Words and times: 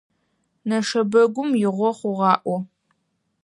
Нэшэбэгум 0.67 1.49
игъо 1.65 1.89
хъугъаӀо. 1.97 2.57